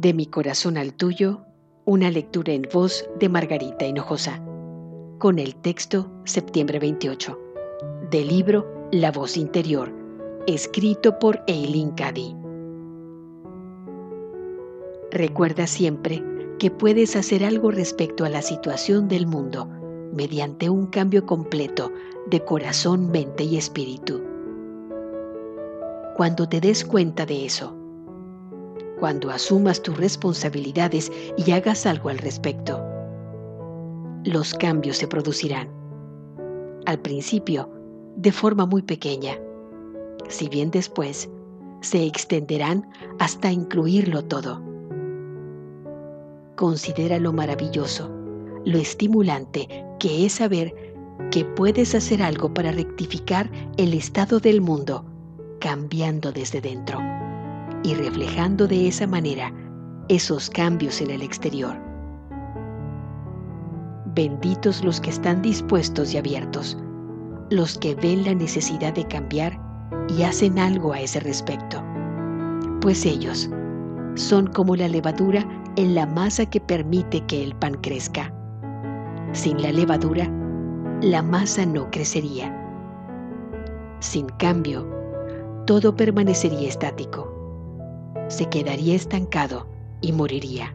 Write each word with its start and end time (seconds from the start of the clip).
De 0.00 0.14
mi 0.14 0.24
corazón 0.24 0.78
al 0.78 0.94
tuyo, 0.94 1.42
una 1.84 2.10
lectura 2.10 2.54
en 2.54 2.66
voz 2.72 3.06
de 3.18 3.28
Margarita 3.28 3.84
Hinojosa, 3.84 4.42
con 5.18 5.38
el 5.38 5.54
texto 5.56 6.10
Septiembre 6.24 6.78
28, 6.78 7.38
del 8.10 8.28
libro 8.28 8.88
La 8.92 9.12
voz 9.12 9.36
interior, 9.36 9.92
escrito 10.46 11.18
por 11.18 11.42
Eileen 11.46 11.90
Cady. 11.90 12.34
Recuerda 15.10 15.66
siempre 15.66 16.24
que 16.58 16.70
puedes 16.70 17.14
hacer 17.14 17.44
algo 17.44 17.70
respecto 17.70 18.24
a 18.24 18.30
la 18.30 18.40
situación 18.40 19.06
del 19.06 19.26
mundo 19.26 19.68
mediante 20.14 20.70
un 20.70 20.86
cambio 20.86 21.26
completo 21.26 21.92
de 22.24 22.42
corazón, 22.42 23.10
mente 23.10 23.44
y 23.44 23.58
espíritu. 23.58 24.22
Cuando 26.16 26.48
te 26.48 26.62
des 26.62 26.86
cuenta 26.86 27.26
de 27.26 27.44
eso, 27.44 27.76
cuando 29.00 29.30
asumas 29.30 29.82
tus 29.82 29.96
responsabilidades 29.96 31.10
y 31.38 31.50
hagas 31.52 31.86
algo 31.86 32.10
al 32.10 32.18
respecto. 32.18 32.84
Los 34.24 34.52
cambios 34.52 34.98
se 34.98 35.08
producirán. 35.08 35.68
Al 36.84 36.98
principio, 37.00 37.70
de 38.16 38.30
forma 38.30 38.66
muy 38.66 38.82
pequeña, 38.82 39.38
si 40.28 40.48
bien 40.50 40.70
después 40.70 41.30
se 41.80 42.04
extenderán 42.04 42.88
hasta 43.18 43.50
incluirlo 43.50 44.22
todo. 44.22 44.62
Considera 46.56 47.18
lo 47.18 47.32
maravilloso, 47.32 48.10
lo 48.66 48.76
estimulante 48.76 49.66
que 49.98 50.26
es 50.26 50.34
saber 50.34 50.74
que 51.30 51.46
puedes 51.46 51.94
hacer 51.94 52.22
algo 52.22 52.52
para 52.52 52.70
rectificar 52.70 53.50
el 53.78 53.94
estado 53.94 54.40
del 54.40 54.60
mundo, 54.60 55.06
cambiando 55.58 56.32
desde 56.32 56.60
dentro 56.60 56.98
y 57.82 57.94
reflejando 57.94 58.66
de 58.66 58.88
esa 58.88 59.06
manera 59.06 59.52
esos 60.08 60.50
cambios 60.50 61.00
en 61.00 61.10
el 61.10 61.22
exterior. 61.22 61.76
Benditos 64.14 64.84
los 64.84 65.00
que 65.00 65.10
están 65.10 65.40
dispuestos 65.40 66.12
y 66.12 66.18
abiertos, 66.18 66.76
los 67.50 67.78
que 67.78 67.94
ven 67.94 68.24
la 68.24 68.34
necesidad 68.34 68.92
de 68.92 69.06
cambiar 69.06 69.58
y 70.08 70.24
hacen 70.24 70.58
algo 70.58 70.92
a 70.92 71.00
ese 71.00 71.20
respecto, 71.20 71.82
pues 72.80 73.06
ellos 73.06 73.48
son 74.16 74.48
como 74.48 74.74
la 74.74 74.88
levadura 74.88 75.46
en 75.76 75.94
la 75.94 76.06
masa 76.06 76.44
que 76.44 76.60
permite 76.60 77.20
que 77.26 77.44
el 77.44 77.54
pan 77.54 77.74
crezca. 77.80 78.34
Sin 79.32 79.62
la 79.62 79.70
levadura, 79.70 80.28
la 81.00 81.22
masa 81.22 81.64
no 81.64 81.88
crecería. 81.90 82.52
Sin 84.00 84.26
cambio, 84.38 84.88
todo 85.66 85.94
permanecería 85.94 86.68
estático 86.68 87.39
se 88.30 88.46
quedaría 88.48 88.94
estancado 88.94 89.66
y 90.00 90.12
moriría. 90.12 90.74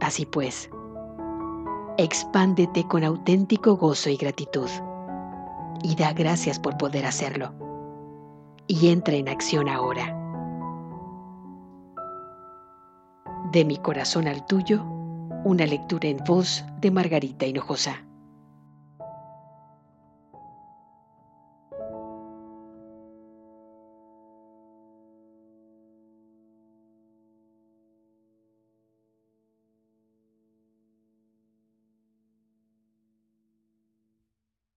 Así 0.00 0.24
pues, 0.24 0.70
expándete 1.98 2.86
con 2.86 3.04
auténtico 3.04 3.76
gozo 3.76 4.10
y 4.10 4.16
gratitud 4.16 4.70
y 5.82 5.96
da 5.96 6.12
gracias 6.12 6.58
por 6.58 6.78
poder 6.78 7.04
hacerlo. 7.04 7.52
Y 8.68 8.88
entra 8.88 9.14
en 9.14 9.28
acción 9.28 9.68
ahora. 9.68 10.16
De 13.52 13.64
mi 13.64 13.76
corazón 13.76 14.28
al 14.28 14.46
tuyo, 14.46 14.84
una 15.44 15.66
lectura 15.66 16.08
en 16.08 16.18
voz 16.26 16.64
de 16.80 16.90
Margarita 16.90 17.44
Hinojosa. 17.44 18.04